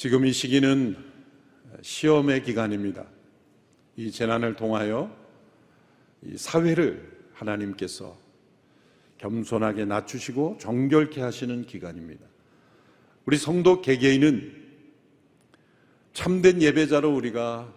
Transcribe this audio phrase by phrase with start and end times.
[0.00, 0.96] 지금 이 시기는
[1.82, 3.04] 시험의 기간입니다.
[3.96, 5.14] 이 재난을 통하여
[6.22, 8.16] 이 사회를 하나님께서
[9.18, 12.24] 겸손하게 낮추시고 정결케 하시는 기간입니다.
[13.26, 14.54] 우리 성도 개개인은
[16.14, 17.70] 참된 예배자로 우리가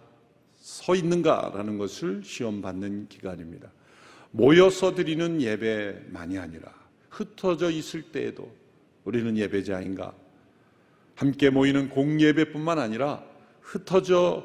[0.56, 3.70] 서 있는가라는 것을 시험받는 기간입니다.
[4.30, 6.72] 모여서 드리는 예배만이 아니라
[7.10, 8.50] 흩어져 있을 때에도
[9.04, 10.23] 우리는 예배자인가?
[11.14, 13.22] 함께 모이는 공예배뿐만 아니라
[13.60, 14.44] 흩어져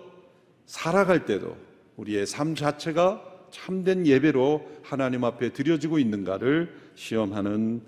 [0.66, 1.58] 살아갈 때도
[1.98, 7.82] 우리의 삶 자체가 참된 예배로 하나님 앞에 드려지고 있는가를 시험하는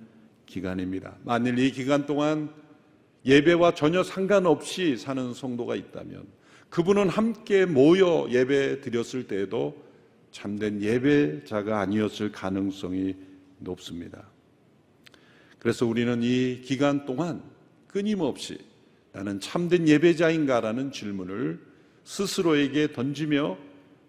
[0.46, 1.16] 기간입니다.
[1.24, 2.50] 만일 이 기간 동안
[3.26, 6.26] 예배와 전혀 상관없이 사는 성도가 있다면
[6.70, 9.76] 그분은 함께 모여 예배 드렸을 때에도
[10.32, 13.16] 참된 예배자가 아니었을 가능성이
[13.60, 14.30] 높습니다.
[15.60, 17.44] 그래서 우리는 이 기간 동안
[17.88, 18.58] 끊임없이
[19.14, 21.60] 나는 참된 예배자인가라는 질문을
[22.04, 23.58] 스스로에게 던지며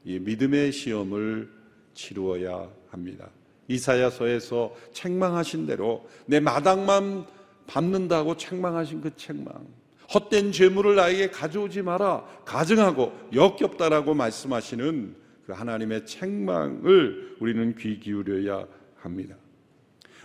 [0.05, 1.51] 이 믿음의 시험을
[1.95, 3.31] 치루어야 합니다.
[3.69, 7.27] 이사야서에서 책망하신 대로 내 마당만
[7.67, 9.67] 밟는다고 책망하신 그 책망.
[10.13, 12.25] 헛된 죄물을 나에게 가져오지 마라.
[12.45, 15.17] 가증하고 역겹다라고 말씀하시는
[15.47, 18.67] 그 하나님의 책망을 우리는 귀 기울여야
[18.97, 19.37] 합니다.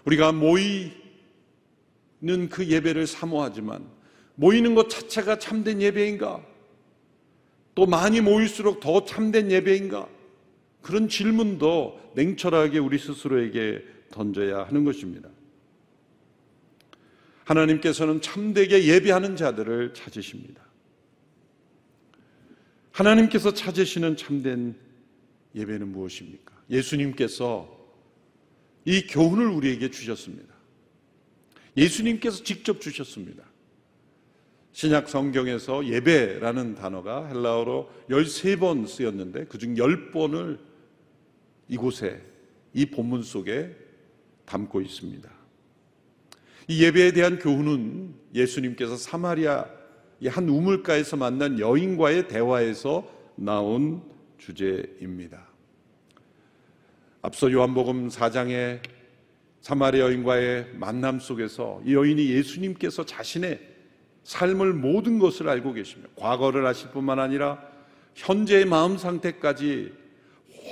[0.05, 0.89] 우리가 모이는
[2.49, 3.96] 그 예배를 사모하지만
[4.37, 6.45] 모이는 것 자체가 참된 예배인가?
[7.75, 10.07] 또 많이 모일수록 더 참된 예배인가?
[10.81, 15.29] 그런 질문도 냉철하게 우리 스스로에게 던져야 하는 것입니다.
[17.45, 20.61] 하나님께서는 참되게 예배하는 자들을 찾으십니다.
[22.91, 24.75] 하나님께서 찾으시는 참된
[25.55, 26.53] 예배는 무엇입니까?
[26.69, 27.75] 예수님께서
[28.85, 30.53] 이 교훈을 우리에게 주셨습니다.
[31.75, 33.46] 예수님께서 직접 주셨습니다.
[34.77, 40.59] 신약 성경에서 예배라는 단어가 헬라어로 13번 쓰였는데 그중 10번을
[41.67, 42.21] 이곳에
[42.75, 43.75] 이 본문 속에
[44.45, 45.27] 담고 있습니다.
[46.67, 49.65] 이 예배에 대한 교훈은 예수님께서 사마리아
[50.27, 54.03] 한 우물가에서 만난 여인과의 대화에서 나온
[54.37, 55.43] 주제입니다.
[57.23, 58.81] 앞서 요한복음 4장에
[59.61, 63.76] 사마리아 여인과의 만남 속에서 이 여인이 예수님께서 자신의
[64.27, 67.63] 삶을 모든 것을 알고 계시며 과거를 아실 뿐만 아니라
[68.13, 69.93] 현재의 마음 상태까지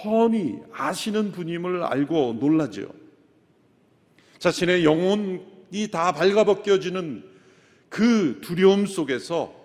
[0.04, 2.92] 훤히 아시는 분임을 알고 놀라죠.
[4.40, 7.24] 자신의 영혼이 다 발가벗겨지는
[7.88, 9.56] 그 두려움 속에서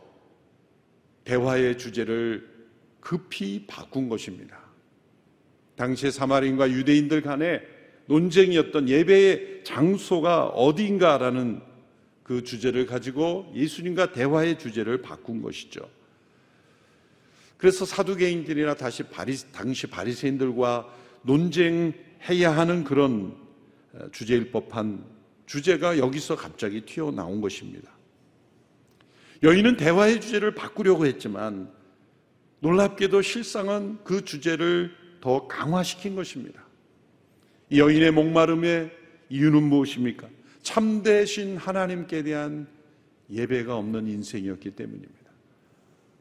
[1.24, 2.48] 대화의 주제를
[3.00, 4.56] 급히 바꾼 것입니다.
[5.74, 7.60] 당시의 사마리인과 유대인들 간에
[8.06, 11.69] 논쟁이었던 예배의 장소가 어디인가라는
[12.30, 15.90] 그 주제를 가지고 예수님과 대화의 주제를 바꾼 것이죠.
[17.56, 23.36] 그래서 사두개인들이나 다시 바리, 당시 바리새인들과 논쟁해야 하는 그런
[23.94, 25.04] 어, 주제일 법한
[25.46, 27.90] 주제가 여기서 갑자기 튀어나온 것입니다.
[29.42, 31.68] 여인은 대화의 주제를 바꾸려고 했지만
[32.60, 36.62] 놀랍게도 실상은 그 주제를 더 강화시킨 것입니다.
[37.72, 38.92] 여인의 목마름의
[39.30, 40.28] 이유는 무엇입니까?
[40.62, 42.66] 참되신 하나님께 대한
[43.30, 45.20] 예배가 없는 인생이었기 때문입니다.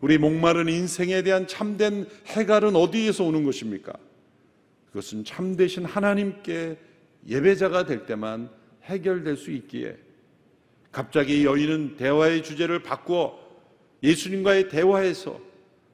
[0.01, 3.93] 우리 목마른 인생에 대한 참된 해갈은 어디에서 오는 것입니까?
[4.87, 6.77] 그것은 참되신 하나님께
[7.27, 8.49] 예배자가 될 때만
[8.83, 9.97] 해결될 수 있기에
[10.91, 13.39] 갑자기 여인은 대화의 주제를 바꾸어
[14.01, 15.39] 예수님과의 대화에서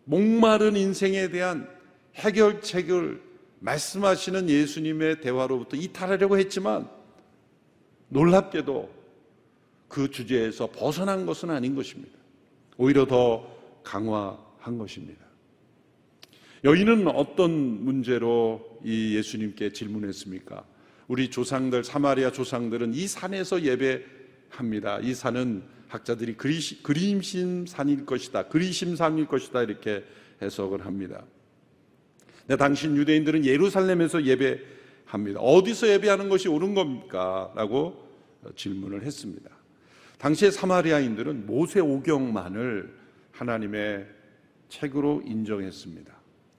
[0.05, 1.67] 목마른 인생에 대한
[2.15, 3.21] 해결책을
[3.59, 6.87] 말씀하시는 예수님의 대화로부터 이탈하려고 했지만
[8.09, 8.89] 놀랍게도
[9.87, 12.17] 그 주제에서 벗어난 것은 아닌 것입니다.
[12.77, 13.47] 오히려 더
[13.83, 15.23] 강화한 것입니다.
[16.63, 17.51] 여인은 어떤
[17.83, 20.65] 문제로 이 예수님께 질문했습니까?
[21.07, 24.99] 우리 조상들, 사마리아 조상들은 이 산에서 예배합니다.
[25.01, 28.47] 이 산은 학자들이 그림심 산일 것이다.
[28.47, 29.61] 그리심 산일 것이다.
[29.61, 30.03] 이렇게
[30.41, 31.23] 해석을 합니다.
[32.47, 34.59] 네, 당신 유대인들은 예루살렘에서 예배
[35.05, 35.39] 합니다.
[35.39, 37.51] 어디서 예배하는 것이 옳은 겁니까?
[37.55, 38.05] 라고
[38.55, 39.49] 질문을 했습니다.
[40.17, 42.93] 당시의 사마리아인들은 모세 오경만을
[43.31, 44.07] 하나님의
[44.69, 46.13] 책으로 인정했습니다.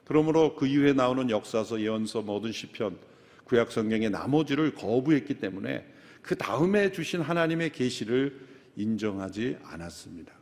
[0.04, 2.96] 그러므로 그 이후에 나오는 역사서, 예언서, 모든 시편,
[3.44, 5.84] 구약 성경의 나머지를 거부했기 때문에
[6.22, 8.38] 그 다음에 주신 하나님의 계시를
[8.76, 10.32] 인정하지 않았습니다.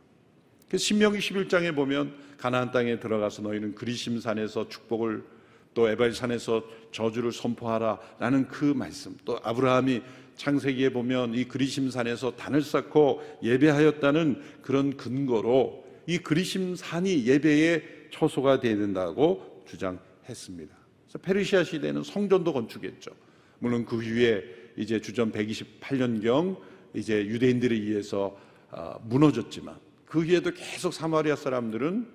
[0.69, 5.23] 그 신명기 11장에 보면 가나안 땅에 들어가서 너희는 그리심 산에서 축복을
[5.75, 9.15] 또 에발 산에서 저주를 선포하라라는 그 말씀.
[9.25, 10.01] 또 아브라함이
[10.35, 18.77] 창세기에 보면 이 그리심 산에서 단을 쌓고 예배하였다는 그런 근거로 이 그리심산이 예배의 처소가 되어야
[18.77, 20.75] 된다고 주장했습니다.
[21.05, 23.11] 그래서 페르시아 시대는 성전도 건축했죠.
[23.59, 24.43] 물론 그 후에
[24.77, 26.57] 이제 주전 128년경
[26.93, 28.37] 이제 유대인들에 의해서
[28.71, 29.75] 아, 무너졌지만
[30.05, 32.07] 그 후에도 계속 사마리아 사람들은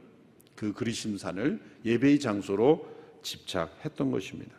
[0.54, 4.52] 그 그리심산을 예배의 장소로 집착했던 것입니다.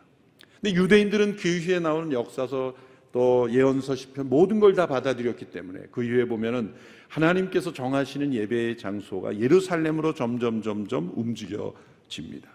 [0.60, 2.74] 근데 유대인들은 그 이후에 나오는 역사서
[3.12, 6.74] 또 예언서 시편 모든 걸 다 받아들였기 때문에 그 이후에 보면은
[7.08, 12.48] 하나님께서 정하시는 예배의 장소가 예루살렘으로 점점 점점 움직여집니다.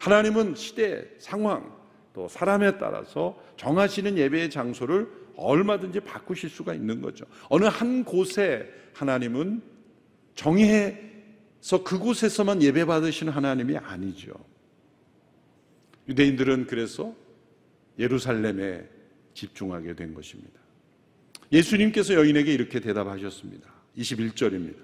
[0.00, 1.72] 하나님은 시대, 상황,
[2.12, 7.24] 또 사람에 따라서 정하시는 예배의 장소를 얼마든지 바꾸실 수가 있는 거죠.
[7.48, 9.62] 어느 한 곳에 하나님은
[10.34, 14.32] 정해서 그곳에서만 예배 받으시는 하나님이 아니죠.
[16.08, 17.14] 유대인들은 그래서
[17.98, 18.88] 예루살렘에
[19.34, 20.58] 집중하게 된 것입니다.
[21.52, 23.68] 예수님께서 여인에게 이렇게 대답하셨습니다.
[23.96, 24.76] 21절입니다.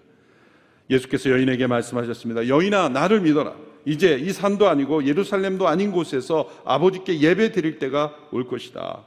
[0.91, 2.49] 예수께서 여인에게 말씀하셨습니다.
[2.49, 3.57] 여인아, 나를 믿어라.
[3.85, 9.05] 이제 이 산도 아니고 예루살렘도 아닌 곳에서 아버지께 예배 드릴 때가 올 것이다.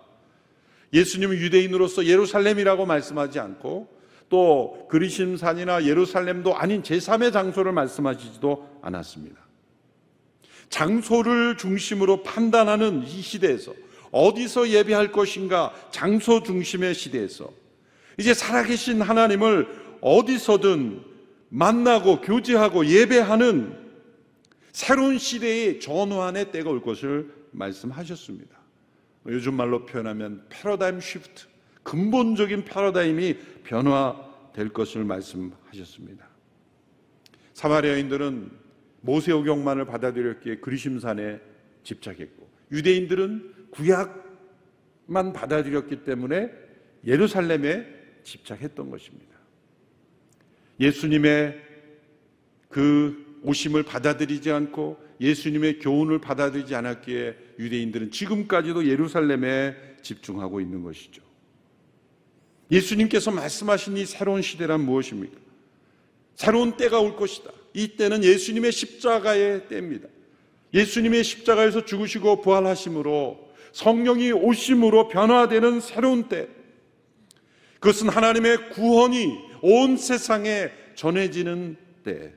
[0.94, 3.96] 예수님은 유대인으로서 예루살렘이라고 말씀하지 않고
[4.30, 9.47] 또 그리심산이나 예루살렘도 아닌 제3의 장소를 말씀하시지도 않았습니다.
[10.69, 13.74] 장소를 중심으로 판단하는 이 시대에서
[14.12, 17.52] 어디서 예배할 것인가 장소 중심의 시대에서
[18.18, 19.68] 이제 살아계신 하나님을
[20.02, 21.02] 어디서든
[21.50, 23.88] 만나고 교제하고 예배하는
[24.72, 28.58] 새로운 시대의 전환의 때가 올 것을 말씀하셨습니다.
[29.28, 31.46] 요즘 말로 표현하면 패러다임 쉬프트,
[31.84, 36.28] 근본적인 패러다임이 변화될 것을 말씀하셨습니다.
[37.54, 38.67] 사마리아인들은
[39.02, 41.40] 모세오경만을 받아들였기에 그리심산에
[41.84, 46.52] 집착했고 유대인들은 구약만 받아들였기 때문에
[47.06, 47.88] 예루살렘에
[48.24, 49.38] 집착했던 것입니다.
[50.80, 51.62] 예수님의
[52.70, 61.24] 그 오심을 받아들이지 않고 예수님의 교훈을 받아들이지 않았기에 유대인들은 지금까지도 예루살렘에 집중하고 있는 것이죠.
[62.70, 65.47] 예수님께서 말씀하신 이 새로운 시대란 무엇입니까?
[66.38, 67.50] 새로운 때가 올 것이다.
[67.74, 70.07] 이 때는 예수님의 십자가의 때입니다.
[70.74, 76.48] 예수님의 십자가에서 죽으시고 부활하심으로 성령이 오심으로 변화되는 새로운 때.
[77.80, 82.34] 그것은 하나님의 구원이 온 세상에 전해지는 때.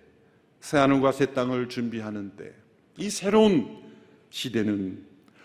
[0.61, 2.53] 새 하늘과 새 땅을 준비하는 때.
[2.97, 3.81] 이 새로운
[4.31, 5.05] 시대는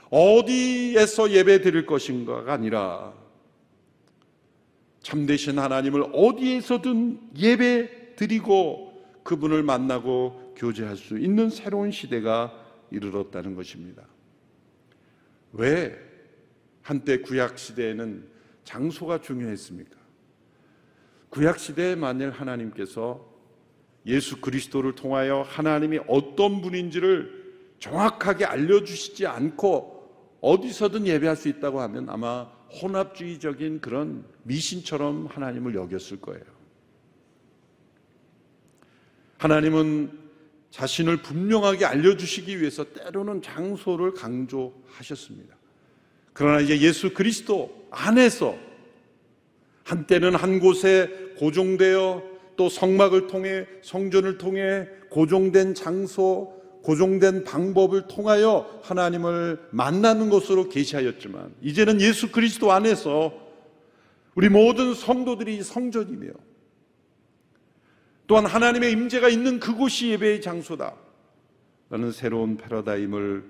[0.09, 3.13] 어디에서 예배 드릴 것인가가 아니라
[5.01, 12.53] 참되신 하나님을 어디에서든 예배 드리고 그분을 만나고 교제할 수 있는 새로운 시대가
[12.91, 14.03] 이르렀다는 것입니다.
[15.53, 15.97] 왜
[16.81, 18.27] 한때 구약 시대에는
[18.63, 19.97] 장소가 중요했습니까?
[21.29, 23.25] 구약 시대에 만일 하나님께서
[24.05, 27.45] 예수 그리스도를 통하여 하나님이 어떤 분인지를
[27.79, 29.95] 정확하게 알려주시지 않고
[30.41, 32.43] 어디서든 예배할 수 있다고 하면 아마
[32.81, 36.54] 혼합주의적인 그런 미신처럼 하나님을 여겼을 거예요.
[39.37, 40.25] 하나님은
[40.71, 45.55] 자신을 분명하게 알려주시기 위해서 때로는 장소를 강조하셨습니다.
[46.33, 48.57] 그러나 이제 예수 그리스도 안에서
[49.85, 52.23] 한때는 한 곳에 고정되어
[52.57, 62.01] 또 성막을 통해 성전을 통해 고정된 장소, 고정된 방법을 통하여 하나님을 만나는 것으로 계시하였지만 이제는
[62.01, 63.33] 예수 그리스도 안에서
[64.35, 66.33] 우리 모든 성도들이 성전이며
[68.27, 70.95] 또한 하나님의 임재가 있는 그곳이 예배의 장소다.
[71.89, 73.43] 라는 새로운 패러다임을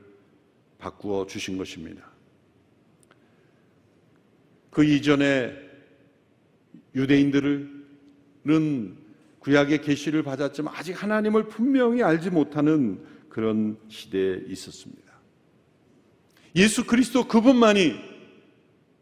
[0.78, 2.12] 바꾸어 주신 것입니다.
[4.70, 5.54] 그 이전에
[6.94, 7.86] 유대인들은
[9.40, 15.14] 구약의 계시를 받았지만 아직 하나님을 분명히 알지 못하는 그런 시대에 있었습니다.
[16.56, 17.96] 예수 그리스도 그분만이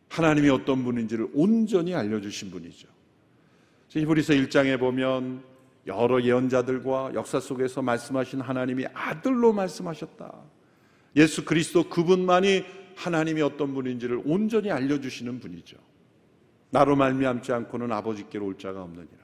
[0.09, 2.87] 하나님이 어떤 분인지를 온전히 알려주신 분이죠.
[3.89, 5.52] 히브리서 1장에 보면
[5.87, 10.33] 여러 예언자들과 역사 속에서 말씀하신 하나님이 아들로 말씀하셨다.
[11.15, 12.63] 예수 그리스도 그분만이
[12.95, 15.77] 하나님이 어떤 분인지를 온전히 알려주시는 분이죠.
[16.69, 19.23] 나로 말미암지 않고는 아버지께로 올 자가 없느니라.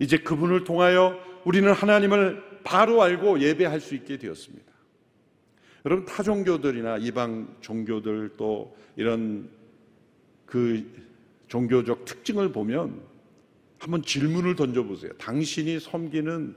[0.00, 4.66] 이제 그분을 통하여 우리는 하나님을 바로 알고 예배할 수 있게 되었습니다.
[5.86, 9.48] 여러분 타 종교들이나 이방 종교들 또 이런
[10.44, 10.84] 그
[11.46, 13.00] 종교적 특징을 보면
[13.78, 15.12] 한번 질문을 던져보세요.
[15.18, 16.54] 당신이 섬기는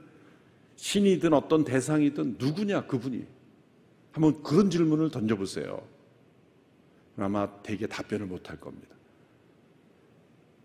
[0.76, 3.24] 신이든 어떤 대상이든 누구냐 그분이
[4.10, 5.82] 한번 그런 질문을 던져보세요.
[7.16, 8.88] 아마 대개 답변을 못할 겁니다.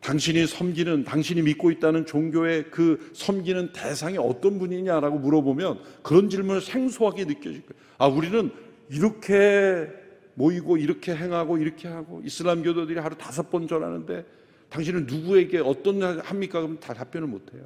[0.01, 7.25] 당신이 섬기는, 당신이 믿고 있다는 종교의 그 섬기는 대상이 어떤 분이냐라고 물어보면 그런 질문을 생소하게
[7.25, 7.83] 느껴질 거예요.
[7.97, 8.49] 아, 우리는
[8.89, 9.89] 이렇게
[10.35, 14.23] 모이고 이렇게 행하고 이렇게 하고 이슬람 교도들이 하루 다섯 번 전하는데
[14.69, 16.59] 당신은 누구에게 어떤 합니까?
[16.59, 17.63] 그러면 다 답변을 못 해요.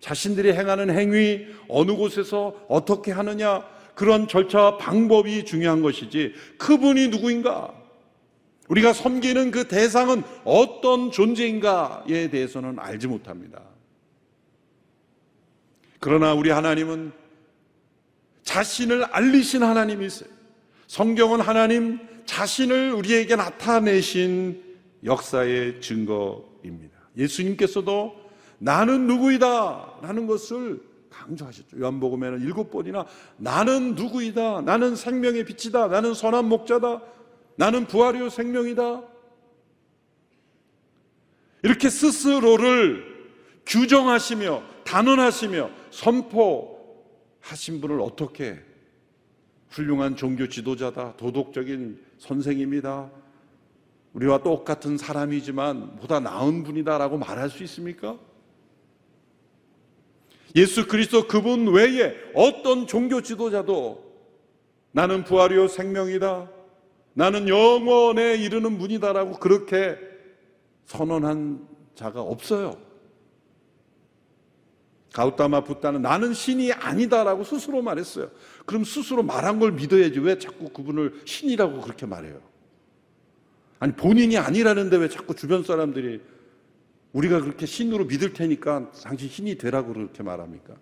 [0.00, 7.74] 자신들이 행하는 행위 어느 곳에서 어떻게 하느냐 그런 절차와 방법이 중요한 것이지 그분이 누구인가
[8.68, 13.62] 우리가 섬기는 그 대상은 어떤 존재인가에 대해서는 알지 못합니다.
[16.00, 17.12] 그러나 우리 하나님은
[18.42, 20.28] 자신을 알리신 하나님이세요.
[20.88, 24.65] 성경은 하나님 자신을 우리에게 나타내신
[25.06, 26.98] 역사의 증거입니다.
[27.16, 28.26] 예수님께서도
[28.58, 31.80] 나는 누구이다 라는 것을 강조하셨죠.
[31.80, 33.06] 요한복음에는 일곱 번이나
[33.38, 34.62] 나는 누구이다.
[34.62, 35.86] 나는 생명의 빛이다.
[35.88, 37.02] 나는 선한 목자다.
[37.56, 39.02] 나는 부활이요 생명이다.
[41.62, 43.16] 이렇게 스스로를
[43.64, 48.62] 규정하시며 단언하시며 선포하신 분을 어떻게
[49.70, 53.10] 훌륭한 종교 지도자다, 도덕적인 선생입니다.
[54.16, 58.18] 우리와 똑같은 사람이지만 보다 나은 분이다라고 말할 수 있습니까?
[60.54, 64.02] 예수 그리스도 그분 외에 어떤 종교 지도자도
[64.92, 66.50] 나는 부활이요 생명이다.
[67.12, 69.98] 나는 영원에 이르는 분이다라고 그렇게
[70.86, 72.78] 선언한 자가 없어요.
[75.12, 78.30] 가우타마 붓다는 나는 신이 아니다라고 스스로 말했어요.
[78.64, 82.55] 그럼 스스로 말한 걸 믿어야지 왜 자꾸 그분을 신이라고 그렇게 말해요?
[83.78, 86.20] 아니 본인이 아니라는데 왜 자꾸 주변 사람들이
[87.12, 90.74] 우리가 그렇게 신으로 믿을 테니까 당신 신이 되라고 그렇게 말합니까?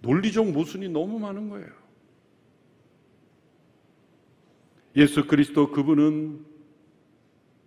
[0.00, 1.68] 논리적 모순이 너무 많은 거예요.
[4.96, 6.44] 예수 그리스도 그분은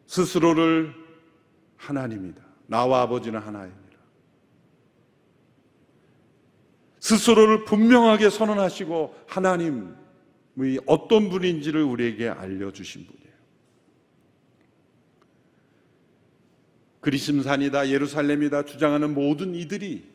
[0.08, 0.94] 스스로를
[1.78, 2.44] 하나님이다.
[2.68, 3.86] 나와 아버지는 하나입니다.
[7.00, 13.26] 스스로를 분명하게 선언하시고 하나님의 어떤 분인지를 우리에게 알려주신 분이에요.
[17.06, 20.06] 그리심산이다, 예루살렘이다 주장하는 모든 이들이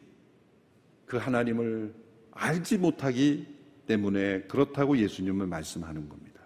[1.07, 1.95] 그 하나님을
[2.33, 3.47] 알지 못하기
[3.87, 6.41] 때문에 그렇다고 예수님은 말씀하는 겁니다.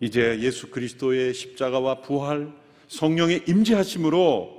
[0.00, 2.52] 이제 예수 그리스도의 십자가와 부활,
[2.88, 4.58] 성령의 임재하심으로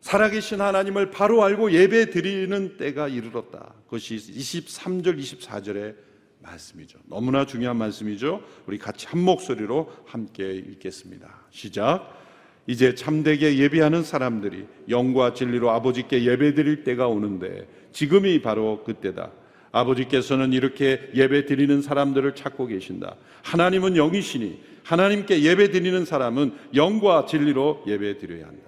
[0.00, 3.74] 살아계신 하나님을 바로 알고 예배 드리는 때가 이르렀다.
[3.84, 5.94] 그것이 23절, 24절의
[6.38, 6.98] 말씀이죠.
[7.04, 8.42] 너무나 중요한 말씀이죠.
[8.64, 11.48] 우리 같이 한 목소리로 함께 읽겠습니다.
[11.50, 12.22] 시작.
[12.66, 19.32] 이제 참되게 예배하는 사람들이 영과 진리로 아버지께 예배 드릴 때가 오는데 지금이 바로 그때다.
[19.72, 23.16] 아버지께서는 이렇게 예배 드리는 사람들을 찾고 계신다.
[23.42, 28.62] 하나님은 영이시니 하나님께 예배 드리는 사람은 영과 진리로 예배 드려야 한다.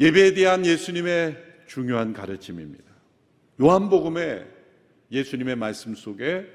[0.00, 2.84] 예배에 대한 예수님의 중요한 가르침입니다.
[3.60, 4.44] 요한복음에
[5.12, 6.46] 예수님의 말씀 속에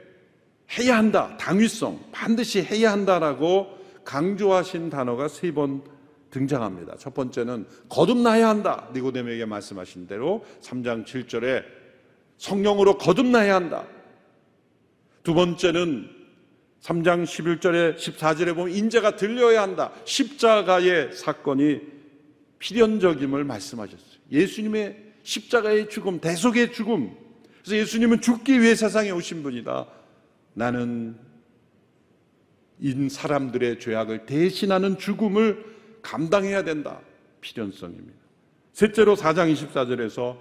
[0.78, 3.79] 해야 한다, 당위성, 반드시 해야 한다라고
[4.10, 5.84] 강조하신 단어가 세 번
[6.32, 6.96] 등장합니다.
[6.98, 8.88] 첫 번째는 거듭나야 한다.
[8.94, 11.64] 니고데모에게 말씀하신 대로 3장 7절에
[12.38, 13.86] 성령으로 거듭나야 한다.
[15.24, 16.10] 두 번째는
[16.82, 19.92] 3장 11절에 14절에 보면 인재가 들려야 한다.
[20.06, 21.82] 십자가의 사건이
[22.60, 24.20] 필연적임을 말씀하셨어요.
[24.32, 27.16] 예수님의 십자가의 죽음, 대속의 죽음.
[27.64, 29.88] 그래서 예수님은 죽기 위해 세상에 오신 분이다.
[30.54, 31.16] 나는
[32.80, 35.64] 인 사람들의 죄악을 대신하는 죽음을
[36.02, 37.02] 감당해야 된다.
[37.42, 38.18] 필연성입니다.
[38.74, 40.38] 셋째로 4장 24절에서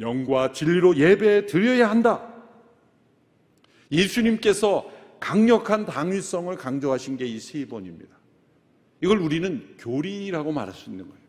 [0.00, 2.32] 영과 진리로 예배 드려야 한다.
[3.90, 4.90] 예수님께서
[5.20, 8.14] 강력한 당위성을 강조하신 게 이 세 번입니다.
[9.00, 11.24] 이걸 우리는 교리라고 말할 수 있는 거예요.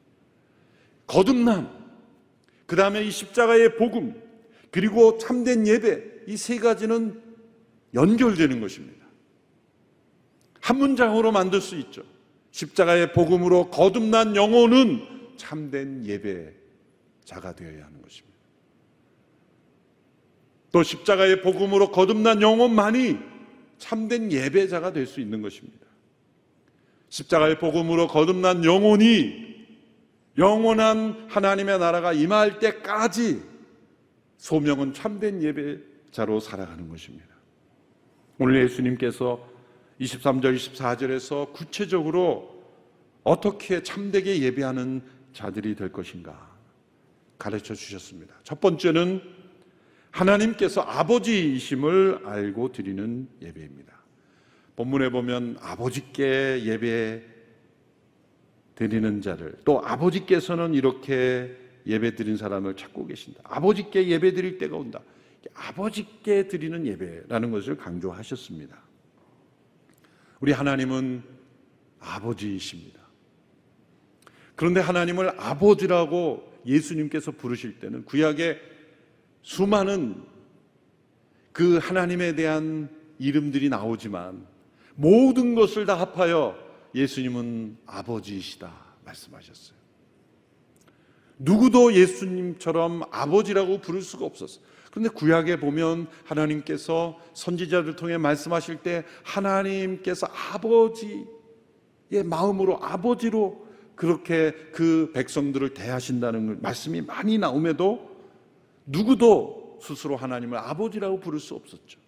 [1.08, 1.70] 거듭남,
[2.66, 4.22] 그 다음에 이 십자가의 복음,
[4.72, 7.22] 그리고 참된 예배, 이 세 가지는
[7.94, 9.05] 연결되는 것입니다.
[10.66, 12.02] 한 문장으로 만들 수 있죠.
[12.50, 18.36] 십자가의 복음으로 거듭난 영혼은 참된 예배자가 되어야 하는 것입니다.
[20.72, 23.20] 또 십자가의 복음으로 거듭난 영혼만이
[23.78, 25.86] 참된 예배자가 될 수 있는 것입니다.
[27.10, 29.68] 십자가의 복음으로 거듭난 영혼이
[30.40, 33.44] 영원한 하나님의 나라가 임할 때까지
[34.38, 37.28] 소명은 참된 예배자로 살아가는 것입니다.
[38.40, 39.55] 오늘 예수님께서
[40.00, 42.64] 23절, 24절에서 구체적으로
[43.24, 45.02] 어떻게 참되게 예배하는
[45.34, 46.56] 자들이 될 것인가
[47.38, 48.36] 가르쳐 주셨습니다.
[48.44, 49.22] 첫 번째는
[50.12, 53.94] 하나님께서 아버지이심을 알고 드리는 예배입니다.
[54.76, 57.24] 본문에 보면 아버지께 예배
[58.76, 63.42] 드리는 자를 또 아버지께서는 이렇게 예배 드린 사람을 찾고 계신다.
[63.44, 65.02] 아버지께 예배 드릴 때가 온다.
[65.54, 68.85] 아버지께 드리는 예배라는 것을 강조하셨습니다.
[70.40, 71.24] 우리 하나님은
[72.00, 73.00] 아버지이십니다.
[74.56, 78.60] 그런데 하나님을 아버지라고 예수님께서 부르실 때는 구약의
[79.42, 80.24] 수많은
[81.52, 82.90] 그 하나님에 대한
[83.20, 84.46] 이름들이 나오지만
[84.96, 86.58] 모든 것을 다 합하여
[86.94, 88.72] 예수님은 아버지이시다
[89.04, 89.76] 말씀하셨어요.
[91.38, 94.64] 누구도 예수님처럼 아버지라고 부를 수가 없었어요.
[94.96, 101.26] 그런데 구약에 보면 하나님께서 선지자를 통해 말씀하실 때 하나님께서 아버지의
[102.24, 108.10] 마음으로 아버지로 그렇게 그 백성들을 대하신다는 말씀이 많이 나옴에도
[108.86, 112.00] 누구도 스스로 하나님을 아버지라고 부를 수 없었죠.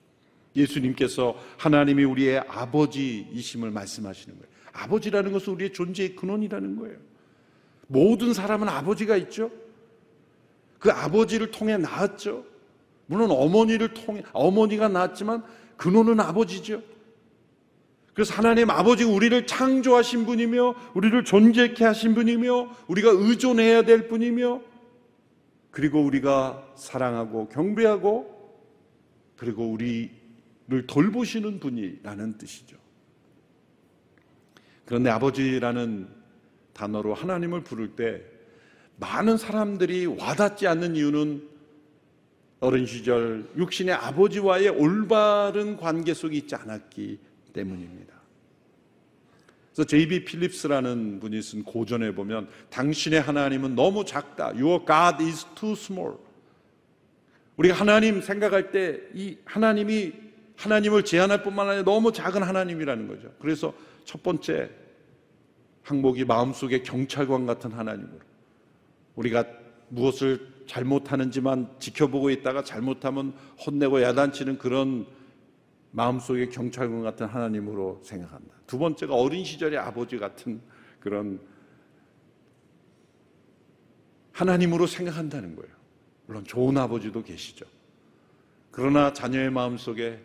[0.55, 4.49] 예수님께서 하나님이 우리의 아버지이심을 말씀하시는 거예요.
[4.71, 6.95] 아버지라는 것은 우리의 존재의 근원이라는 거예요.
[7.87, 9.51] 모든 사람은 아버지가 있죠.
[10.79, 12.55] 그 아버지를 통해 낳았죠.
[13.07, 15.43] 물론 어머니를 통해 어머니가 낳았지만
[15.77, 16.81] 근원은 아버지죠.
[18.13, 24.61] 그래서 하나님 아버지 우리를 창조하신 분이며 우리를 존재케 하신 분이며 우리가 의존해야 될 분이며
[25.71, 28.37] 그리고 우리가 사랑하고 경배하고
[29.35, 32.75] 그리고 우리를 돌보시는 분이라는 뜻이죠.
[34.85, 36.07] 그런데 아버지라는
[36.73, 38.23] 단어로 하나님을 부를 때
[38.95, 41.56] 많은 사람들이 와닿지 않는 이유는
[42.59, 47.19] 어린 시절 육신의 아버지와의 올바른 관계 속에 있지 않았기
[47.53, 48.15] 때문입니다.
[49.73, 50.25] 그래서 J.B.
[50.25, 54.47] 필립스라는 분이 쓴 고전에 보면 당신의 하나님은 너무 작다.
[54.55, 56.17] Your God is too small.
[57.57, 60.13] 우리가 하나님 생각할 때 이 하나님이
[60.55, 63.31] 하나님을 제한할 뿐만 아니라 너무 작은 하나님이라는 거죠.
[63.39, 64.71] 그래서 첫 번째
[65.83, 68.19] 항목이 마음속에 경찰관 같은 하나님으로
[69.15, 69.45] 우리가
[69.89, 73.33] 무엇을 잘못하는지만 지켜보고 있다가 잘못하면
[73.65, 75.07] 혼내고 야단치는 그런
[75.91, 78.53] 마음속에 경찰관 같은 하나님으로 생각한다.
[78.67, 80.61] 두 번째가 어린 시절의 아버지 같은
[80.99, 81.39] 그런
[84.33, 85.73] 하나님으로 생각한다는 거예요.
[86.27, 87.65] 물론 좋은 아버지도 계시죠.
[88.69, 90.21] 그러나 자녀의 마음속에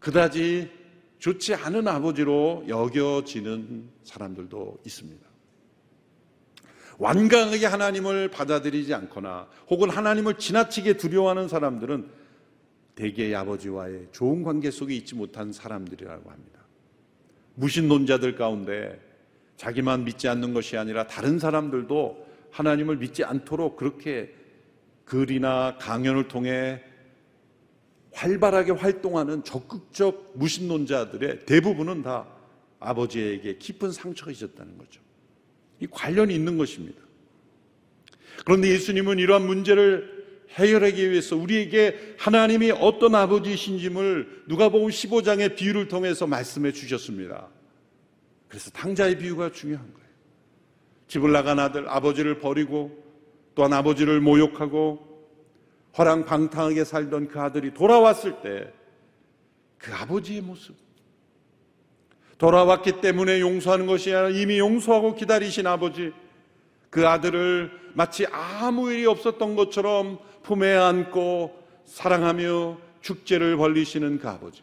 [0.00, 0.70] 그다지
[1.18, 5.27] 좋지 않은 아버지로 여겨지는 사람들도 있습니다.
[6.98, 12.08] 완강하게 하나님을 받아들이지 않거나 혹은 하나님을 지나치게 두려워하는 사람들은
[12.96, 16.58] 대개의 아버지와의 좋은 관계 속에 있지 못한 사람들이라고 합니다.
[17.54, 19.00] 무신론자들 가운데
[19.56, 24.34] 자기만 믿지 않는 것이 아니라 다른 사람들도 하나님을 믿지 않도록 그렇게
[25.04, 26.82] 글이나 강연을 통해
[28.12, 32.26] 활발하게 활동하는 적극적 무신론자들의 대부분은 다
[32.80, 35.00] 아버지에게 깊은 상처가 있었다는 거죠.
[35.80, 37.00] 이 관련이 있는 것입니다.
[38.44, 40.18] 그런데 예수님은 이러한 문제를
[40.50, 47.48] 해결하기 위해서 우리에게 하나님이 어떤 아버지이신지를 누가복음 15장의 비유를 통해서 말씀해 주셨습니다.
[48.48, 50.08] 그래서 탕자의 비유가 중요한 거예요.
[51.08, 53.04] 집을 나간 아들 아버지를 버리고
[53.54, 55.06] 또한 아버지를 모욕하고
[55.98, 58.78] 허랑방탕하게 살던 그 아들이 돌아왔을 때
[59.78, 60.76] 그 아버지의 모습
[62.38, 66.12] 돌아왔기 때문에 용서하는 것이 아니라 이미 용서하고 기다리신 아버지
[66.90, 74.62] 그 아들을 마치 아무 일이 없었던 것처럼 품에 안고 사랑하며 축제를 벌리시는 그 아버지.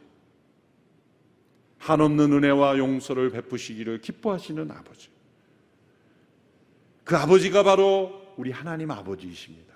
[1.78, 5.10] 한없는 은혜와 용서를 베푸시기를 기뻐하시는 아버지.
[7.04, 9.76] 그 아버지가 바로 우리 하나님 아버지이십니다.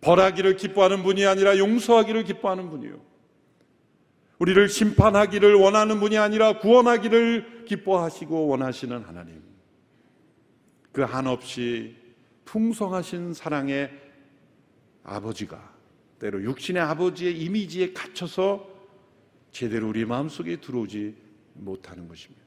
[0.00, 3.09] 벌하기를 기뻐하는 분이 아니라 용서하기를 기뻐하는 분이요.
[4.40, 9.42] 우리를 심판하기를 원하는 분이 아니라 구원하기를 기뻐하시고 원하시는 하나님.
[10.92, 11.94] 그 한없이
[12.46, 13.90] 풍성하신 사랑의
[15.04, 15.72] 아버지가
[16.18, 18.66] 때로 육신의 아버지의 이미지에 갇혀서
[19.50, 21.14] 제대로 우리 마음속에 들어오지
[21.54, 22.42] 못하는 것입니다.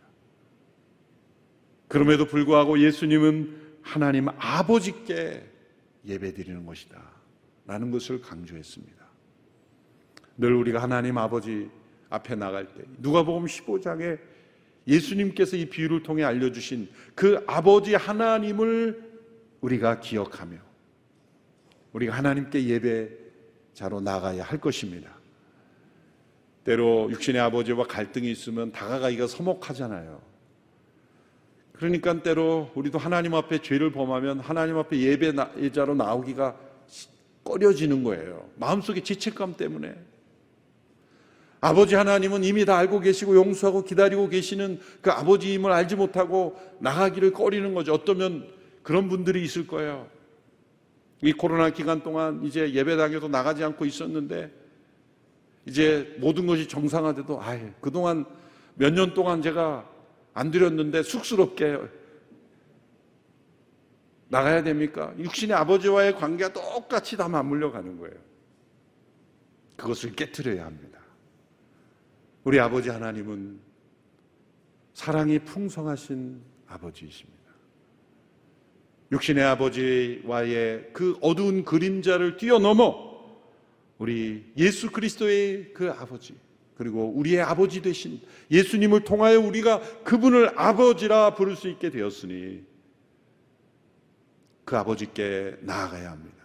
[1.88, 5.48] 그럼에도 불구하고 예수님은 하나님 아버지께
[6.06, 7.00] 예배드리는 것이다.
[7.68, 9.04] 라는 것을 강조했습니다.
[10.38, 11.70] 늘 우리가 하나님 아버지
[12.14, 14.20] 앞에 나갈 때 누가복음 15장에
[14.88, 19.12] 예수님께서 이 비유를 통해 알려주신 그 아버지 하나님을
[19.62, 20.58] 우리가 기억하며
[21.94, 25.10] 우리가 하나님께 예배자로 나가야 할 것입니다.
[26.64, 30.22] 때로 육신의 아버지와 갈등이 있으면 다가가기가 서먹하잖아요.
[31.74, 36.56] 그러니까 때로 우리도 하나님 앞에 죄를 범하면 하나님 앞에 예배자로 나오기가
[37.44, 38.50] 꺼려지는 거예요.
[38.58, 40.13] 마음속에 죄책감 때문에.
[41.64, 47.74] 아버지 하나님은 이미 다 알고 계시고 용서하고 기다리고 계시는 그 아버지임을 알지 못하고 나가기를 꺼리는
[47.74, 47.94] 거죠.
[47.94, 48.50] 어쩌면
[48.82, 50.10] 그런 분들이 있을 거예요.
[51.22, 54.52] 이 코로나 기간 동안 이제 예배당에도 나가지 않고 있었는데
[55.66, 58.26] 이제 모든 것이 정상화돼도 아예 그동안
[58.76, 59.90] 몇 년 동안 제가
[60.34, 61.78] 안 드렸는데 쑥스럽게
[64.28, 65.14] 나가야 됩니까?
[65.18, 68.16] 육신의 아버지와의 관계가 똑같이 다 맞물려 가는 거예요.
[69.78, 71.03] 그것을 깨뜨려야 합니다.
[72.44, 73.60] 우리 아버지 하나님은
[74.94, 77.44] 사랑이 풍성하신 아버지이십니다.
[79.12, 83.14] 육신의 아버지와의 그 어두운 그림자를 뛰어넘어
[83.98, 86.36] 우리 예수 그리스도의 그 아버지,
[86.76, 88.20] 그리고 우리의 아버지 되신
[88.52, 92.64] 예수님을 통하여 우리가 그분을 아버지라 부를 수 있게 되었으니
[94.66, 96.44] 그 아버지께 나아가야 합니다.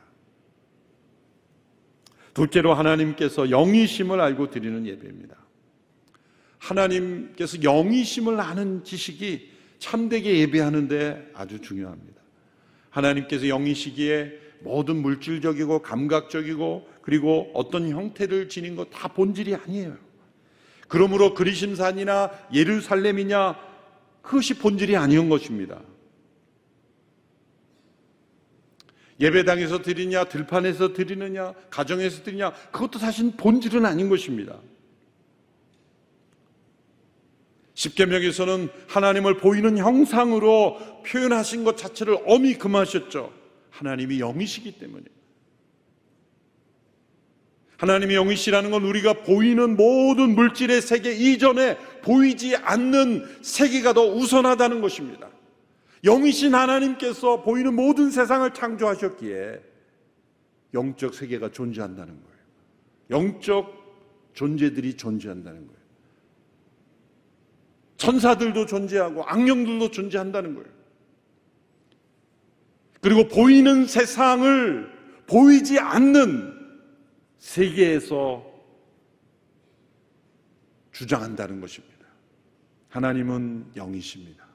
[2.35, 5.48] 둘째로 하나님께서 영이심을 알고 드리는 예배입니다.
[6.59, 12.21] 하나님께서 영이심을 아는 지식이 참되게 예배하는데 아주 중요합니다.
[12.91, 19.97] 하나님께서 영이시기에 모든 물질적이고 감각적이고 그리고 어떤 형태를 지닌 것 다 본질이 아니에요.
[20.89, 23.57] 그러므로 그리심산이나 예루살렘이냐
[24.23, 25.81] 그것이 본질이 아니온 것입니다.
[29.21, 34.61] 예배당에서 드리냐, 들판에서 드리느냐, 가정에서 드리냐, 그것도 사실 본질은 아닌 것입니다.
[37.79, 43.33] 십계명에서는 하나님을 보이는 형상으로 표현하신 것 자체를 엄히 금하셨죠.
[43.71, 45.05] 하나님이 영이시기 때문에.
[47.77, 55.31] 하나님이 영이시라는 건 우리가 보이는 모든 물질의 세계 이전에 보이지 않는 세계가 더 우선하다는 것입니다.
[56.03, 59.61] 영이신 하나님께서 보이는 모든 세상을 창조하셨기에
[60.75, 62.39] 영적 세계가 존재한다는 거예요.
[63.23, 65.78] 영적 존재들이 존재한다는 거예요.
[67.99, 70.69] 천사들도 존재하고 악령들도 존재한다는 거예요.
[73.01, 74.91] 그리고 보이는 세상을
[75.27, 76.55] 보이지 않는
[77.39, 78.45] 세계에서
[80.93, 82.07] 주장한다는 것입니다.
[82.89, 84.47] 하나님은 영이십니다.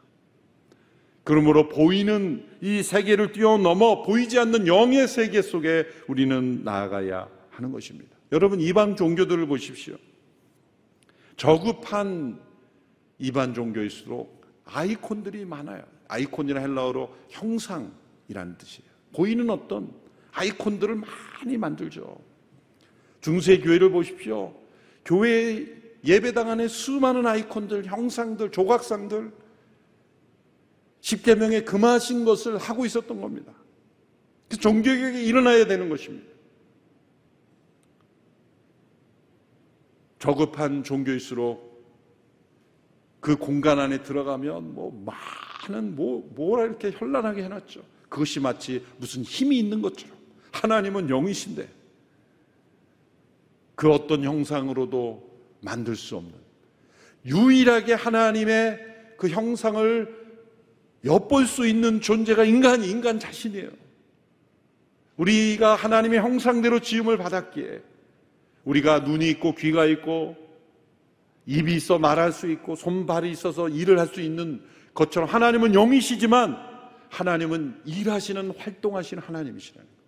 [1.23, 8.11] 그러므로 보이는 이 세계를 뛰어넘어 보이지 않는 영의 세계 속에 우리는 나아가야 하는 것입니다.
[8.33, 9.95] 여러분, 이방 종교들을 보십시오.
[11.37, 12.41] 저급한
[13.23, 15.81] 이반 종교일수록 아이콘들이 많아요.
[16.09, 18.91] 아이콘이라 헬라어로 형상이라는 뜻이에요.
[19.13, 19.93] 보이는 어떤
[20.33, 22.19] 아이콘들을 많이 만들죠.
[23.21, 24.53] 중세 교회를 보십시오.
[25.05, 25.65] 교회
[26.03, 29.31] 예배당 안에 수많은 아이콘들, 형상들, 조각상들,
[30.99, 33.53] 십계명에 금하신 것을 하고 있었던 겁니다.
[34.49, 36.27] 그 종교개혁이 일어나야 되는 것입니다.
[40.19, 41.72] 저급한 종교일수록
[43.23, 44.91] 그 공간 안에 들어가면 뭐
[45.65, 47.81] 많은 뭐 뭐라 이렇게 현란하게 해놨죠.
[48.09, 50.13] 그것이 마치 무슨 힘이 있는 것처럼
[50.51, 51.69] 하나님은 영이신데
[53.75, 55.25] 그 어떤 형상으로도
[55.61, 56.33] 만들 수 없는
[57.25, 60.23] 유일하게 하나님의 그 형상을
[61.05, 63.69] 엿볼 수 있는 존재가 인간이 인간 자신이에요.
[65.15, 67.81] 우리가 하나님의 형상대로 지음을 받았기에
[68.65, 70.42] 우리가 눈이 있고 귀가 있고
[71.45, 74.61] 입이 있어 말할 수 있고 손발이 있어서 일을 할 수 있는
[74.93, 76.57] 것처럼 하나님은 영이시지만
[77.09, 80.03] 하나님은 일하시는 활동하시는 하나님이시라는 거예요.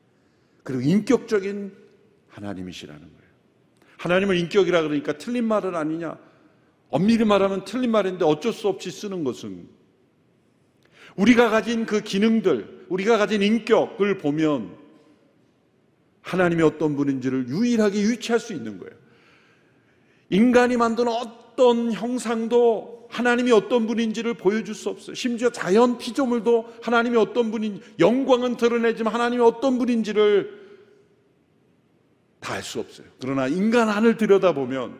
[0.63, 1.73] 그리고 인격적인
[2.29, 3.15] 하나님이시라는 거예요.
[3.97, 6.17] 하나님을 인격이라 그러니까 틀린 말은 아니냐?
[6.89, 9.67] 엄밀히 말하면 틀린 말인데 어쩔 수 없이 쓰는 것은
[11.15, 14.75] 우리가 가진 그 기능들, 우리가 가진 인격을 보면
[16.21, 18.95] 하나님이 어떤 분인지를 유일하게 유치할 수 있는 거예요.
[20.29, 25.15] 인간이 만든 어떤 형상도 하나님이 어떤 분인지를 보여줄 수 없어요.
[25.15, 30.65] 심지어 자연 피조물도 하나님이 어떤 분인 영광은 드러내지만 하나님이 어떤 분인지를
[32.39, 33.07] 다 알 수 없어요.
[33.19, 34.99] 그러나 인간 안을 들여다보면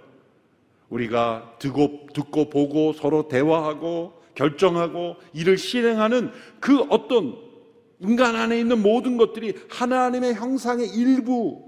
[0.89, 7.37] 우리가 듣고, 듣고 보고 서로 대화하고 결정하고 일을 실행하는 그 어떤
[7.99, 11.63] 인간 안에 있는 모든 것들이 하나님의 형상의 일부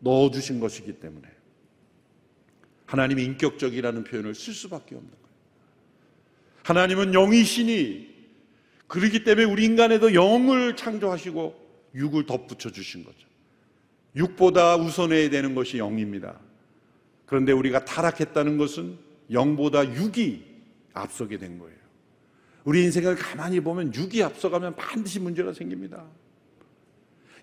[0.00, 1.28] 넣어주신 것이기 때문에
[2.92, 5.24] 하나님이 인격적이라는 표현을 쓸 수밖에 없는 거예요.
[6.62, 8.12] 하나님은 영이시니
[8.86, 13.26] 그러기 때문에 우리 인간에도 영을 창조하시고 육을 덧붙여 주신 거죠.
[14.14, 16.38] 육보다 우선해야 되는 것이 영입니다.
[17.24, 18.98] 그런데 우리가 타락했다는 것은
[19.30, 20.44] 영보다 육이
[20.92, 21.78] 앞서게 된 거예요.
[22.64, 26.04] 우리 인생을 가만히 보면 육이 앞서가면 반드시 문제가 생깁니다.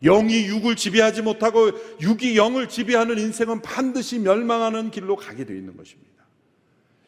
[0.03, 6.09] 영이 육을 지배하지 못하고 육이 영을 지배하는 인생은 반드시 멸망하는 길로 가게 되어 있는 것입니다.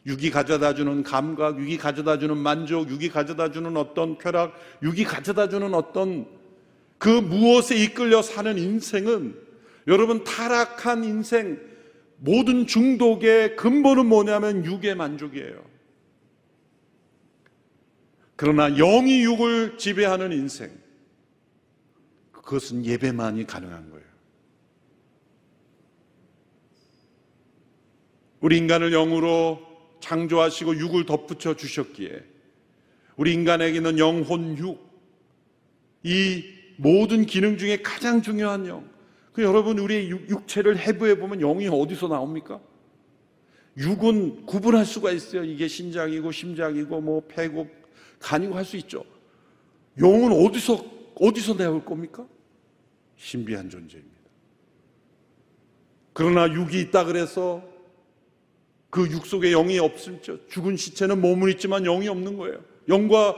[0.04, 5.48] 육이 가져다 주는 감각, 육이 가져다 주는 만족, 육이 가져다 주는 어떤 쾌락, 육이 가져다
[5.48, 6.26] 주는 어떤
[6.98, 9.36] 그 무엇에 이끌려 사는 인생은
[9.86, 11.60] 여러분 타락한 인생
[12.18, 15.62] 모든 중독의 근본은 뭐냐면 육의 만족이에요.
[18.36, 20.81] 그러나 영이 육을 지배하는 인생
[22.42, 24.06] 그것은 예배만이 가능한 거예요.
[28.40, 29.60] 우리 인간을 영으로
[30.00, 32.24] 창조하시고 육을 덧붙여 주셨기에
[33.16, 34.80] 우리 인간에게 는 영혼 육,
[36.02, 36.44] 이
[36.76, 38.90] 모든 기능 중에 가장 중요한 영.
[39.32, 42.60] 그 여러분 우리 육체를 해부해 보면 영이 어디서 나옵니까?
[43.76, 45.44] 육은 구분할 수가 있어요.
[45.44, 47.70] 이게 신장이고 심장이고 뭐 폐고
[48.18, 49.04] 간이고 할 수 있죠.
[49.98, 50.84] 영은 어디서
[51.22, 52.26] 어디서 나올 겁니까?
[53.16, 54.12] 신비한 존재입니다.
[56.12, 57.62] 그러나 육이 있다 그래서
[58.90, 60.38] 그 육 속에 영이 없을 죠.
[60.48, 62.62] 죽은 시체는 몸은 있지만 영이 없는 거예요.
[62.88, 63.34] 영과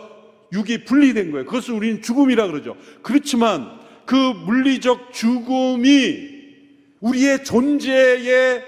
[0.53, 1.47] 육이 분리된 거예요.
[1.47, 2.77] 그것을 우리는 죽음이라 그러죠.
[3.03, 6.35] 그렇지만 그 물리적 죽음이
[7.01, 8.65] 우리의 존재의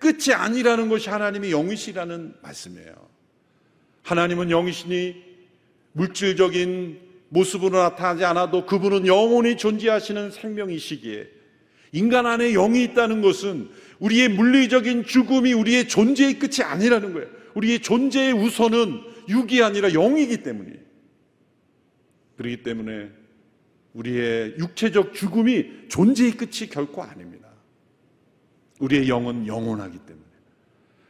[0.00, 2.94] 끝이 아니라는 것이 하나님의 영이시라는 말씀이에요.
[4.02, 5.22] 하나님은 영이시니
[5.92, 7.03] 물질적인
[7.34, 11.26] 모습으로 나타나지 않아도 그분은 영원히 존재하시는 생명이시기에
[11.92, 17.28] 인간 안에 영이 있다는 것은 우리의 물리적인 죽음이 우리의 존재의 끝이 아니라는 거예요.
[17.54, 20.78] 우리의 존재의 우선은 육이 아니라 영이기 때문이에요.
[22.36, 23.10] 그렇기 때문에
[23.94, 27.48] 우리의 육체적 죽음이 존재의 끝이 결코 아닙니다.
[28.80, 30.24] 우리의 영은 영원하기 때문에.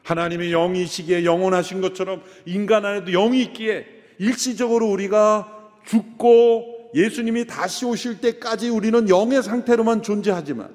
[0.02, 3.87] 하나님의 영이시기에 영원하신 것처럼 인간 안에도 영이 있기에
[4.18, 5.53] 일시적으로 우리가
[5.84, 10.74] 죽고 예수님이 다시 오실 때까지 우리는 영의 상태로만 존재하지만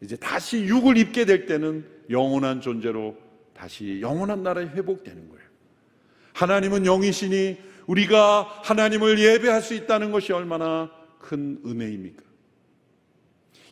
[0.00, 3.16] 이제 다시 육을 입게 될 때는 영원한 존재로
[3.54, 5.44] 다시 영원한 나라에 회복되는 거예요.
[6.34, 7.56] 하나님은 영이시니
[7.86, 12.22] 우리가 하나님을 예배할 수 있다는 것이 얼마나 큰 은혜입니까?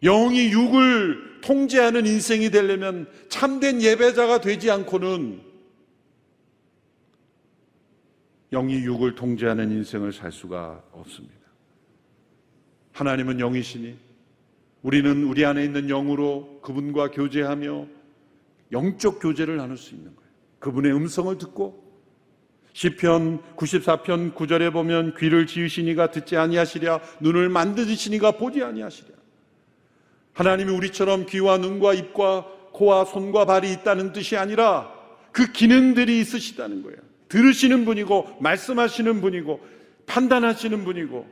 [0.02, 5.51] 영이 육을 통제하는 인생이 되려면 참된 예배자가 되지 않고는
[8.52, 11.34] 영이 육을 통제하는 인생을 살 수가 없습니다.
[12.92, 13.96] 하나님은 영이시니
[14.82, 17.86] 우리는 우리 안에 있는 영으로 그분과 교제하며
[18.72, 20.30] 영적 교제를 나눌 수 있는 거예요.
[20.58, 21.82] 그분의 음성을 듣고
[22.74, 29.10] 시편 94편 9절에 보면 귀를 지으시니가 듣지 아니하시랴 눈을 만드시니가 보지 아니하시랴
[30.32, 34.92] 하나님이 우리처럼 귀와 눈과 입과 코와 손과 발이 있다는 뜻이 아니라
[35.30, 37.11] 그 기능들이 있으시다는 거예요.
[37.32, 39.58] 들으시는 분이고 말씀하시는 분이고
[40.04, 41.26] 판단하시는 분이고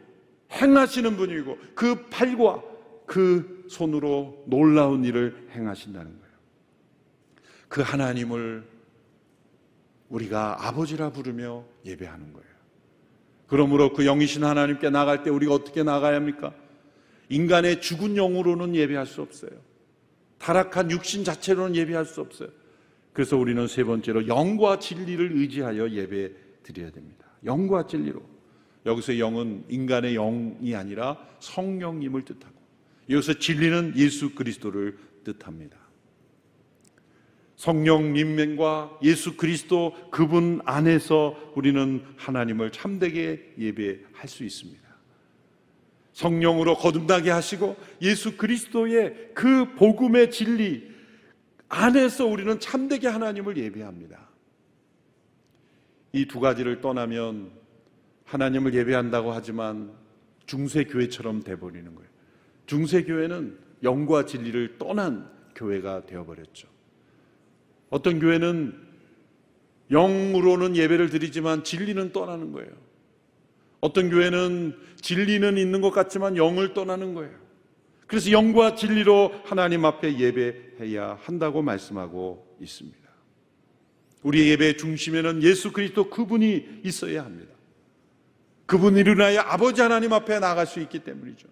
[0.50, 2.62] 행하시는 분이고 그 팔과
[3.04, 6.34] 그 손으로 놀라운 일을 행하신다는 거예요.
[7.68, 8.64] 그 하나님을
[10.08, 12.48] 우리가 아버지라 부르며 예배하는 거예요.
[13.46, 16.54] 그러므로 그 영이신 하나님께 나갈 때 우리가 어떻게 나가야 합니까?
[17.28, 19.50] 인간의 죽은 영으로는 예배할 수 없어요.
[20.38, 22.48] 타락한 육신 자체로는 예배할 수 없어요.
[23.12, 26.30] 그래서 우리는 세 번째로 영과 진리를 의지하여 예배
[26.62, 27.26] 드려야 됩니다.
[27.44, 28.22] 영과 진리로.
[28.86, 32.54] 여기서 영은 인간의 영이 아니라 성령님을 뜻하고
[33.08, 35.76] 여기서 진리는 예수 그리스도를 뜻합니다.
[37.56, 44.80] 성령 님명과 예수 그리스도 그분 안에서 우리는 하나님을 참되게 예배할 수 있습니다.
[46.14, 50.89] 성령으로 거듭나게 하시고 예수 그리스도의 그 복음의 진리
[51.70, 54.28] 안에서 우리는 참되게 하나님을 예배합니다.
[56.12, 57.52] 이 두 가지를 떠나면
[58.24, 59.92] 하나님을 예배한다고 하지만
[60.46, 62.10] 중세교회처럼 돼버리는 거예요.
[62.66, 66.68] 중세교회는 영과 진리를 떠난 교회가 되어버렸죠.
[67.88, 68.74] 어떤 교회는
[69.90, 72.70] 영으로는 예배를 드리지만 진리는 떠나는 거예요.
[73.80, 77.49] 어떤 교회는 진리는 있는 것 같지만 영을 떠나는 거예요.
[78.10, 82.98] 그래서 영과 진리로 하나님 앞에 예배해야 한다고 말씀하고 있습니다.
[84.24, 87.54] 우리의 예배의 중심에는 예수 그리스도 그분이 있어야 합니다.
[88.66, 91.46] 그분이 일어나야 아버지 하나님 앞에 나갈 수 있기 때문이죠.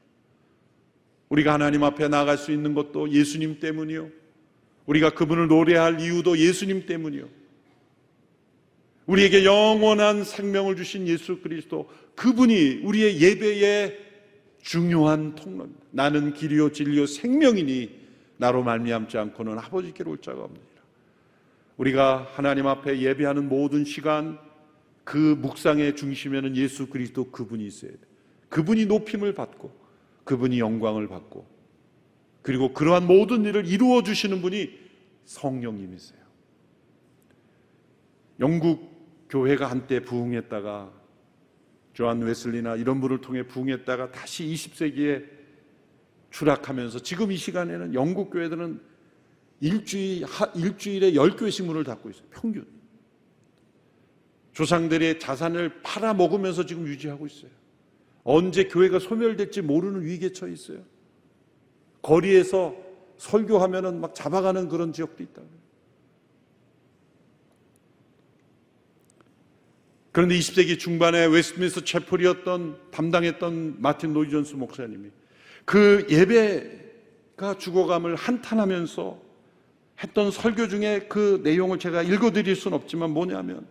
[1.29, 4.11] 우리가 하나님 앞에 나갈 수 있는 것도 예수님 때문이요.
[4.87, 7.29] 우리가 그분을 노래할 이유도 예수님 때문이요.
[9.07, 14.08] 우리에게 영원한 생명을 주신 예수 그리스도 그분이 우리의 예배의
[14.61, 15.81] 중요한 통로입니다.
[15.91, 17.99] 나는 길이요 진리요 생명이니
[18.37, 20.69] 나로 말미암지 않고는 아버지께로 올 자가 없느니라.
[21.77, 24.39] 우리가 하나님 앞에 예배하는 모든 시간
[25.05, 27.99] 그 묵상의 중심에는 예수 그리스도 그분이 있어야 돼.
[28.49, 29.73] 그분이 높임을 받고
[30.25, 31.47] 그분이 영광을 받고
[32.43, 34.71] 그리고 그러한 모든 일을 이루어 주시는 분이
[35.25, 36.19] 성령님이세요.
[38.41, 40.93] 영국 교회가 한때 부흥했다가
[41.99, 45.25] 조한 웨슬리나 이런 분을 통해 부흥했다가 다시 20세기에
[46.31, 48.81] 추락하면서 지금 이 시간에는 영국 교회들은
[49.59, 52.25] 일주일, 일주일에 10교회씩 문을 닫고 있어요.
[52.31, 52.65] 평균.
[54.53, 57.51] 조상들의 자산을 팔아먹으면서 지금 유지하고 있어요.
[58.23, 60.85] 언제 교회가 소멸될지 모르는 위기에 처해 있어요.
[62.03, 62.77] 거리에서
[63.17, 65.43] 설교하면은 막 잡아가는 그런 지역도 있다.
[70.19, 75.11] 그런데 20세기 중반에 웨스트민스터 채플이었던 담당했던 마틴 로이드 존스 목사님이
[75.65, 79.17] 그 예배가 죽어감을 한탄하면서
[80.03, 83.65] 했던 설교 중에 그 내용을 제가 읽어드릴 수는 없지만 뭐냐면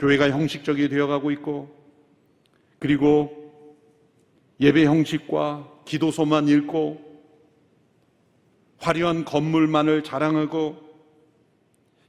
[0.00, 1.72] 교회가 형식적이 되어가고 있고
[2.80, 3.54] 그리고
[4.58, 7.00] 예배 형식과 기도소만 읽고
[8.78, 10.82] 화려한 건물만을 자랑하고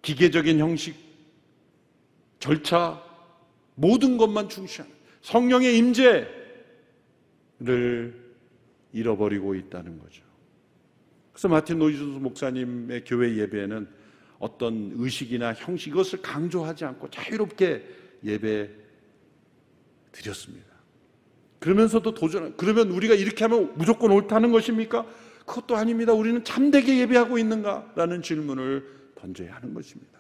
[0.02, 0.96] 기계적인 형식,
[2.40, 3.06] 절차,
[3.76, 6.26] 모든 것만 중시하는 성령의 임재를
[8.94, 10.24] 잃어버리고 있다는 거죠.
[11.32, 13.88] 그래서 마틴 노이존스 목사님의 교회 예배에는
[14.40, 17.86] 어떤 의식이나 형식 이것을 강조하지 않고 자유롭게
[18.24, 18.70] 예배
[20.12, 20.66] 드렸습니다.
[21.60, 25.06] 그러면서도 도전, 그러면 우리가 이렇게 하면 무조건 옳다는 것입니까?
[25.46, 26.14] 그것도 아닙니다.
[26.14, 27.94] 우리는 참되게 예배하고 있는가?
[27.96, 28.86] 라는 질문을
[29.16, 30.15] 던져야 하는 것입니다.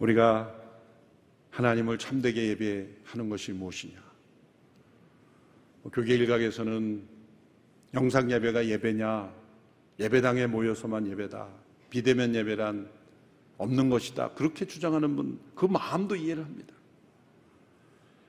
[0.00, 0.54] 우리가
[1.50, 3.98] 하나님을 참되게 예배하는 것이 무엇이냐?
[5.82, 7.02] 뭐 교계 일각에서는
[7.94, 9.32] 영상 예배가 예배냐,
[9.98, 11.48] 예배당에 모여서만 예배다,
[11.90, 12.90] 비대면 예배란
[13.58, 14.30] 없는 것이다.
[14.30, 16.74] 그렇게 주장하는 분, 그 마음도 이해를 합니다.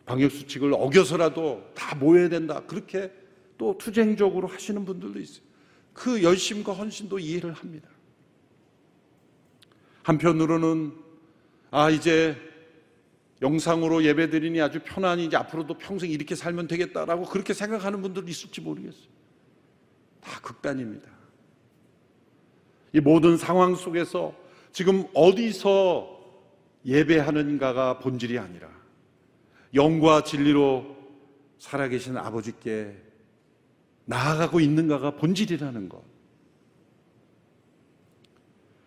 [0.06, 2.62] 방역수칙을 어겨서라도 다 모여야 된다.
[2.66, 3.12] 그렇게
[3.58, 5.44] 또 투쟁적으로 하시는 분들도 있어요.
[5.94, 7.88] 그 열심과 헌신도 이해를 합니다.
[10.04, 10.94] 한편으로는,
[11.72, 12.36] 아, 이제
[13.42, 18.62] 영상으로 예배 드리니 아주 편안히 이제 앞으로도 평생 이렇게 살면 되겠다라고 그렇게 생각하는 분들도 있을지
[18.62, 19.08] 모르겠어요.
[20.20, 21.10] 다 극단입니다.
[22.94, 24.36] 이 모든 상황 속에서
[24.72, 26.20] 지금 어디서
[26.86, 28.70] 예배하는가가 본질이 아니라
[29.74, 30.98] 영과 진리로
[31.58, 32.96] 살아계신 아버지께
[34.06, 36.11] 나아가고 있는가가 본질이라는 것.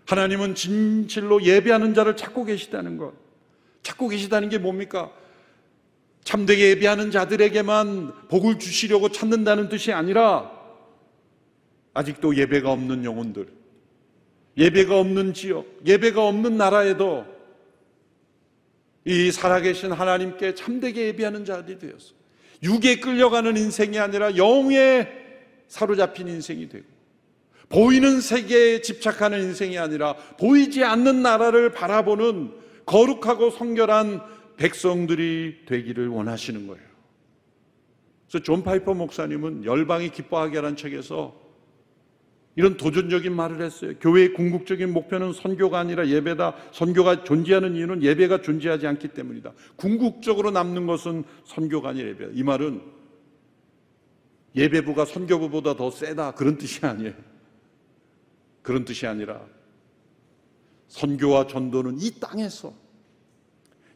[0.06, 3.12] 하나님은 진실로 예배하는 자를 찾고 계시다는 것.
[3.82, 5.10] 찾고 계시다는 게 뭡니까?
[6.24, 10.50] 참되게 예배하는 자들에게만 복을 주시려고 찾는다는 뜻이 아니라
[11.92, 13.46] 아직도 예배가 없는 영혼들,
[14.56, 17.26] 예배가 없는 지역, 예배가 없는 나라에도
[19.04, 22.14] 이 살아계신 하나님께 참되게 예배하는 자들이 되었어.
[22.62, 25.06] 육에 끌려가는 인생이 아니라 영에
[25.68, 26.86] 사로잡힌 인생이 되고,
[27.74, 32.52] 보이는 세계에 집착하는 인생이 아니라 보이지 않는 나라를 바라보는
[32.86, 34.20] 거룩하고 성결한
[34.56, 36.84] 백성들이 되기를 원하시는 거예요.
[38.28, 41.34] 그래서 존 파이퍼 목사님은 열방이 기뻐하게 하는 책에서
[42.54, 43.94] 이런 도전적인 말을 했어요.
[44.00, 46.54] 교회의 궁극적인 목표는 선교가 아니라 예배다.
[46.70, 49.52] 선교가 존재하는 이유는 예배가 존재하지 않기 때문이다.
[49.74, 52.30] 궁극적으로 남는 것은 선교가 아니라 예배다.
[52.34, 52.80] 이 말은
[54.54, 56.34] 예배부가 선교부보다 더 세다.
[56.34, 57.33] 그런 뜻이 아니에요.
[58.64, 59.42] 그런 뜻이 아니라
[60.88, 62.72] 선교와 전도는 이 땅에서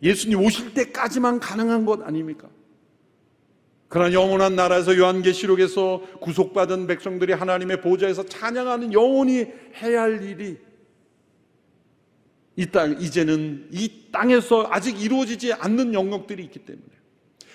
[0.03, 2.49] 예수님 오실 때까지만 가능한 것 아닙니까?
[3.89, 9.47] 그러나 영원한 나라에서 요한계시록에서 구속받은 백성들이 하나님의 보좌에서 찬양하는 영원히
[9.83, 10.59] 해야 할 일이
[12.55, 16.87] 이 땅, 이제는 이 땅에서 아직 이루어지지 않는 영역들이 있기 때문에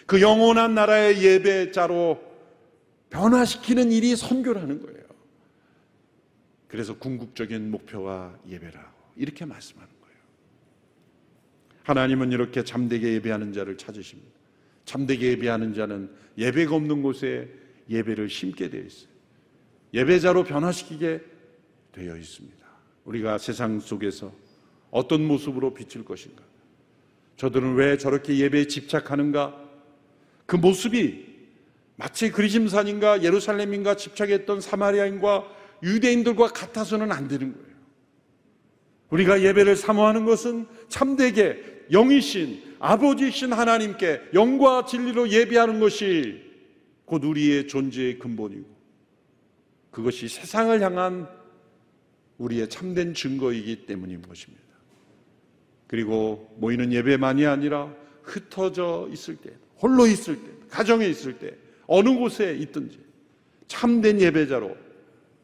[0.07, 2.19] 그 영원한 나라의 예배자로
[3.11, 5.02] 변화시키는 일이 선교라는 거예요.
[6.73, 10.17] 그래서 궁극적인 목표와 예배라고 이렇게 말씀하는 거예요.
[11.83, 14.31] 하나님은 이렇게 잠되게 예배하는 자를 찾으십니다.
[14.83, 17.47] 참되게 예배하는 자는 예배가 없는 곳에
[17.91, 19.09] 예배를 심게 되어 있어요.
[19.93, 21.21] 예배자로 변화시키게
[21.91, 22.65] 되어 있습니다.
[23.05, 24.33] 우리가 세상 속에서
[24.89, 26.41] 어떤 모습으로 비칠 것인가?
[27.37, 29.63] 저들은 왜 저렇게 예배에 집착하는가?
[30.47, 31.33] 그 모습이
[31.97, 37.73] 마치 그리심산인가 예루살렘인가 집착했던 사마리아인과 유대인들과 같아서는 안 되는 거예요.
[39.09, 46.41] 우리가 예배를 사모하는 것은 참되게 영이신 아버지신 하나님께 영과 진리로 예배하는 것이
[47.05, 48.65] 곧 우리의 존재의 근본이고
[49.91, 51.27] 그것이 세상을 향한
[52.39, 54.63] 우리의 참된 증거이기 때문인 것입니다.
[55.87, 61.55] 그리고 모이는 예배만이 아니라 흩어져 있을 때, 홀로 있을 때, 가정에 있을 때,
[61.85, 62.99] 어느 곳에 있든지
[63.67, 64.75] 참된 예배자로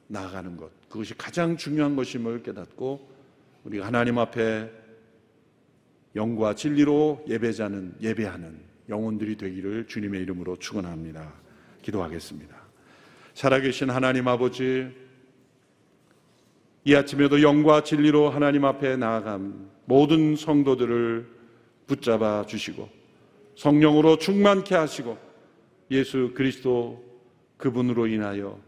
[0.09, 0.71] 나아가는 것.
[0.89, 3.07] 그것이 가장 중요한 것임을 깨닫고
[3.63, 4.69] 우리가 하나님 앞에
[6.15, 11.31] 영과 진리로 예배자는 예배하는 영혼들이 되기를 주님의 이름으로 축원합니다.
[11.83, 12.55] 기도하겠습니다.
[13.35, 14.89] 살아계신 하나님 아버지
[16.83, 21.27] 이 아침에도 영과 진리로 하나님 앞에 나아간 모든 성도들을
[21.85, 22.89] 붙잡아 주시고
[23.55, 25.17] 성령으로 충만케 하시고
[25.91, 27.03] 예수 그리스도
[27.57, 28.59] 그분으로 인하여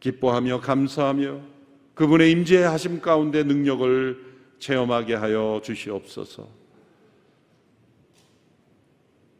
[0.00, 1.40] 기뻐하며 감사하며
[1.94, 6.48] 그분의 임재하심 가운데 능력을 체험하게 하여 주시옵소서.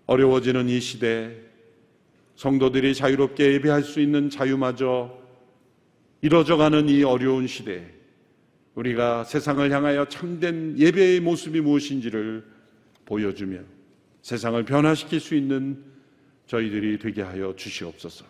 [0.06, 1.34] 어려워지는 이 시대
[2.36, 5.18] 성도들이 자유롭게 예배할 수 있는 자유마저
[6.22, 7.86] 이뤄져가는 이 어려운 시대
[8.74, 12.44] 우리가 세상을 향하여 참된 예배의 모습이 무엇인지를
[13.04, 13.60] 보여주며
[14.22, 15.82] 세상을 변화시킬 수 있는
[16.46, 18.29] 저희들이 되게 하여 주시옵소서.